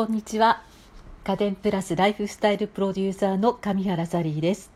[0.00, 0.62] こんにちは。
[1.24, 4.70] 家電プラスライフスタイルプロデューサーの上原サリーです。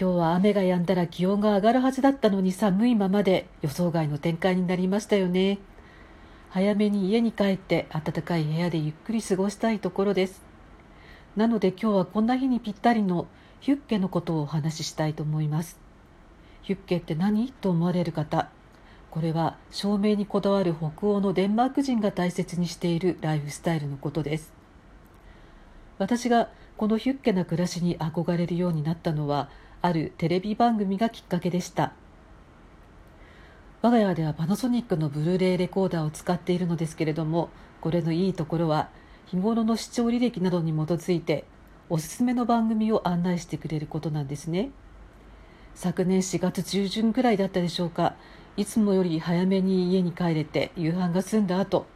[0.00, 5.58] 今日は雨が止んだら気温が上がるはずだったのに寒いままで予想外の展開になりましたよね。
[6.50, 10.40] 早めに家に帰って暖かい部屋でゆっくり過ごしたいところです。
[11.34, 13.26] なので今日はこんな日にぴったりの
[13.58, 15.80] ヒュッケのことをお話ししたいと思います。
[16.62, 17.50] ヒュッケって何？
[17.60, 18.48] と思われる方
[19.10, 24.52] これは照明にこだわる北欧のデンマーク人が大切にしているライフスタイルのことです。
[25.98, 29.48] 私がこのヒュッケな暮らしに憧れるようになったのは
[29.82, 31.92] あるテレビ番組がきっかけでした。
[33.80, 37.48] 我が家ではパナソニックのブルーレイレコーダーを使っているのですけれども
[37.80, 38.88] これのいいところは
[39.26, 41.44] 日頃の視聴履歴などに基づいて
[41.88, 44.70] おすすめの番組を案内してくれることなんですね。
[45.74, 48.14] 昨年4月中旬くらいだったでしょうか。
[48.58, 51.86] いつもより早めに家に帰れて夕飯が済んだ後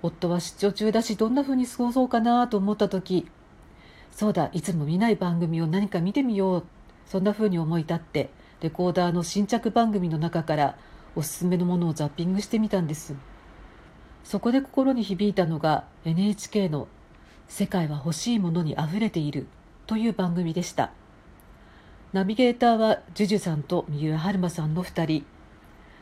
[0.00, 3.28] 夫は出張中だしどんな風に過ごそうかなと思った時
[4.10, 6.64] そうだいつも見ない番組を何か見てみよう
[7.04, 8.30] そんな風に思い立って
[8.62, 10.78] レコーダーの新着番組の中から
[11.14, 13.14] おすすめのものをザッピングしてみたんです。
[14.24, 16.88] そこで心に響いたのが NHK の
[17.48, 19.46] 「世界は欲しいものにあふれている」
[19.86, 20.90] という番組でした。
[22.12, 25.37] ナビゲーターは JUJU さんと三浦春馬さんの2人。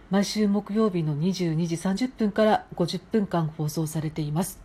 [0.08, 4.60] 毎週木曜日の22時30分から50分間放送されています。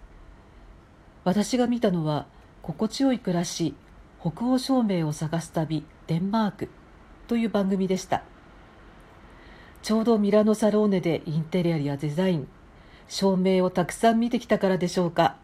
[1.23, 2.27] 私が見たのは
[2.61, 3.73] 心地よい暮らし
[4.19, 6.69] 北欧照明を探す旅デンマーク
[7.27, 8.23] という番組でした。
[9.81, 12.47] ちょうどミラノサローネでインテリアやデザイン
[13.07, 15.37] 照明をたくさん見てきたからでしょうか。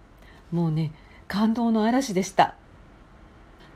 [0.51, 0.91] もうね
[1.27, 2.53] 感動の嵐でした。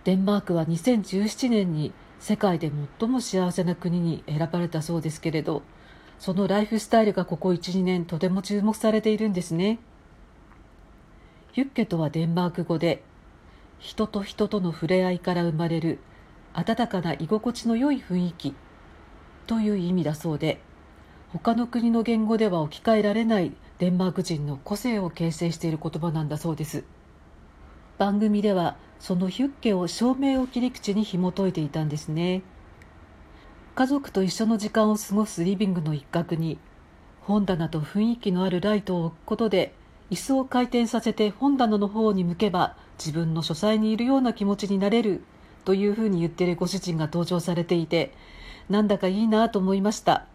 [0.03, 5.63] デンマークは2017年に世界で最も幸せな国に選ばれたそうですけれど
[6.21, 9.79] そのライフスタイルがここ12年とても注目されているんですね。
[11.51, 13.01] ヒュッケとはデンマーク語で
[13.79, 15.97] 人と人との触れ合いから生まれる
[16.53, 18.53] 温かな居心地の良い雰囲気
[19.47, 20.61] という意味だそうで
[21.33, 26.83] 他の国の言語では置き換えられないデンマーク人の個性を形成している言葉なんだそうです。
[27.97, 32.43] 番組ではそのヒュッケを照明を切り口に紐解いていたんですね。
[33.73, 36.59] 家族と一緒の時間を過ごすリビングの一角に
[37.21, 39.73] 本棚と雰囲気のあるライトを置くことで
[40.09, 45.23] 椅子を回転させて本棚の方に向けば自分の書斎にいるような気持ちになれる
[45.63, 48.11] というふうに言っているご主人が登場されていて
[48.69, 50.25] なんだかいいなと思いました。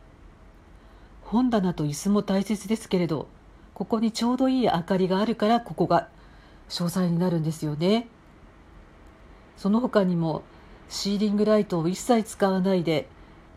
[1.22, 3.28] 本棚と椅子も大切ですけれど
[3.74, 6.08] ここにちょうどいい明かりがあるからここが
[6.70, 8.08] 詳細になるんですよね。
[9.58, 10.42] その他にも
[10.88, 13.08] シーリングライトを一切使わないで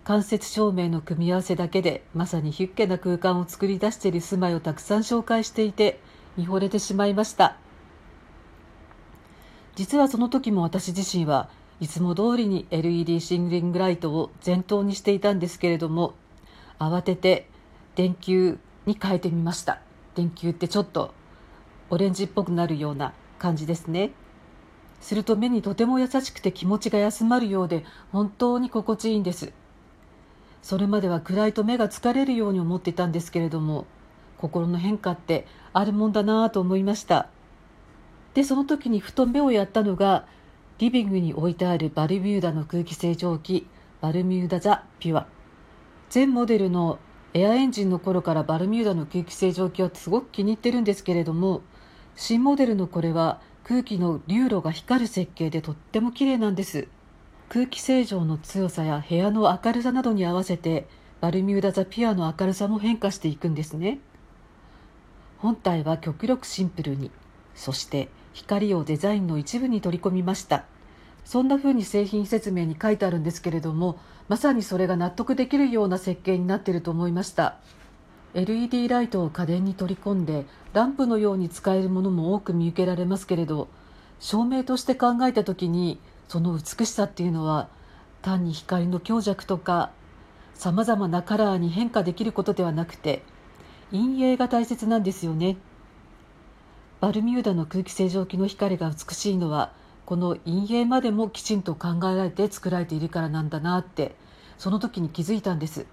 [0.10, 6.00] 間接照明の組み合わせだけでまさにヒュッケな空間を作り出している住まいをたくさん紹介していて
[6.36, 7.58] 見惚れてしまいました。
[9.76, 11.48] 実はその時も私自身は
[11.80, 16.16] いつも通りに LED シングリングライトを前頭にしていたんですけれども
[16.80, 17.48] 慌てて
[17.94, 19.80] 電球に変えてみました。
[20.16, 21.14] 電球ってちょっと
[21.92, 24.10] オレンジっぽくなるような感じですね。
[25.02, 29.54] すると目にとても優しくて気持ちが休まるようで本当に心地いいんです。
[30.62, 33.86] それまでは暗いと目が疲れるように思ってたんですけれども
[34.38, 37.30] 心の変化ってあるもんだなぁと思いました。
[38.34, 40.26] でその時にふと目をやったのが
[40.78, 43.68] リビングに置いてあるバルミューダの空気清浄機
[44.02, 45.28] バルミューダ・ザ・ピュア。
[46.10, 47.00] 全モデルの
[47.34, 51.62] エアエンジンの頃からバルミューダの空気清浄機はすごく気に入ってるんですけれども
[52.16, 56.88] 新モデルのこれは空気の流路が光る設計でとっても綺麗なんです。
[57.50, 60.88] 空気清浄の強さや部屋の明るさなどに合わせて
[61.20, 64.00] バルミューダ・ザ・ピアの明るさも変化していくんですね。
[65.40, 67.10] 本体は極力シンプルに
[67.56, 70.66] そして光をデザインの一部に取り込みました。
[71.26, 77.58] そんな風に製品説明に書いてあるんですけれどもまさにそれが納得できるような設計になっていると思いました。
[78.36, 83.70] LED ライトを家電に取り込んでランプのように使えるものも多く見受けられますけれど
[84.20, 87.68] 照明として考えた時にその美しさっていうのは
[88.22, 89.92] 単に光の強弱とか
[90.54, 93.24] さまざまなカラーに変化できることではなくて
[93.92, 95.58] 陰影が大切なんですよね。
[97.00, 99.72] バルミューダの空気清浄機の光が美しいのは
[100.06, 104.16] この陰影までもきちんと考えられて作られているからなんだなって
[104.58, 105.88] その時に気づいたんです。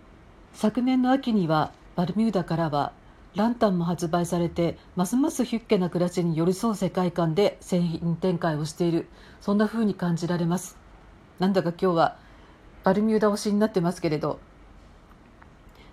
[0.52, 2.92] 昨年の秋にはバルミューダからは
[3.36, 9.08] ランタンも発売されてますますヒュッケな暮らしに寄り添う世界観で製品展開をしている。
[9.42, 10.78] そんな風に感じられます。
[11.38, 12.16] なんだか今日は
[12.82, 14.40] バルミューダ推しになってますけれど。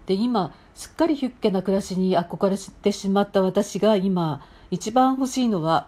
[0.05, 4.41] で今すっかりヒュッケな暮らしに憧れてしまった私が今
[4.71, 5.87] 一番欲しいのは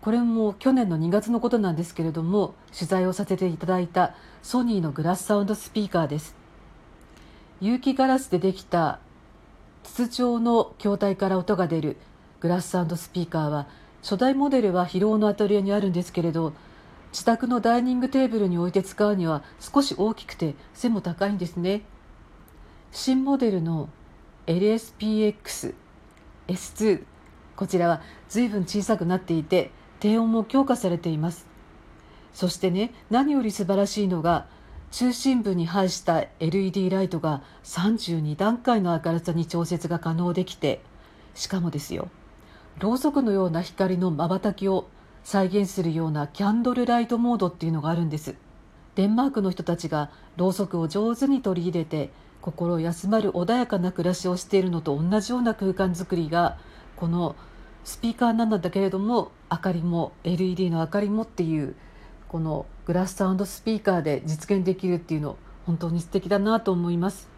[0.00, 6.36] これも去年の2月のことなんですけれども取材をさせていただいたソニーのグラスサウンドスピーカーです。
[7.60, 9.00] 有機ガラスでできた
[9.82, 11.96] 筒状の筐体から音が出る。
[12.40, 13.66] グラスサウンドスピーカーは
[14.02, 16.52] 初代モデルは疲労のアトリエにあるんですけれど
[17.10, 21.82] 自宅のダイニングテーブルに置いて使うには少し大きくて背も高いんですね。
[22.92, 23.88] 新モデルの
[24.46, 25.74] LSPX
[26.46, 27.02] S2
[27.56, 31.46] こちらは随分小さくなっていて低音も強化されています。
[32.32, 34.46] そしてね何より素晴らしいのが
[34.90, 40.80] 中心部に配した LED ライトが32段階の明るさに調節が可能できて
[41.34, 42.08] しかもですよ
[42.78, 44.88] ろうそくのような光のまばたきを
[45.24, 48.36] 再現するようなキャンドルライトモードっていうのがあるんです。
[48.94, 56.58] デンマークの人たちがろうそくを上手に取り入れて心休まる穏やかな暮らしをしているのと同じような空間づくりが
[56.96, 57.36] この
[57.84, 61.76] スピーカーなんだけれども明かりも LED の明かりもっていう
[62.28, 65.36] このグラスサウンドスピーカーで実現できるっていうの
[65.66, 67.28] 本当に素敵だなと思います。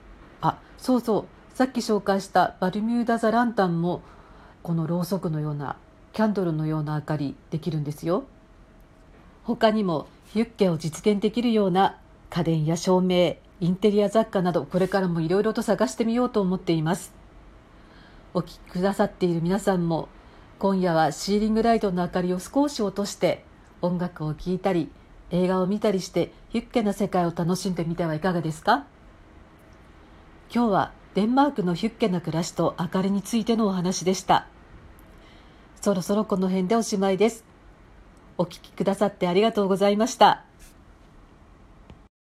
[0.41, 1.25] あそうそう。
[1.57, 4.03] さっき紹介したバルミューダ・ザ・ランタンも
[4.63, 5.77] このろうそくのような
[6.13, 8.25] キャンドルのような明かりできるんですよ。
[9.45, 11.99] 他にもユッケを実現できるような
[12.31, 17.13] 家電や照明インテリア雑貨などこれからもいろいろと探してみようと思っています。
[18.33, 20.09] お聴きくださっている皆さんも
[20.59, 23.45] 今夜はシーリングライトの明かりを少し落として
[23.83, 24.91] 音楽を聴いたり
[25.31, 28.87] 映画を見たりしてユッケの世界を楽しんでみてはいかがですか？
[30.53, 34.47] 今日はデンマークのヒュッケの暮らしと明かりについてのお話でした。
[35.81, 37.45] そろそろこの辺でおしまいです。
[38.37, 40.45] お聞きくださってありがとうございました。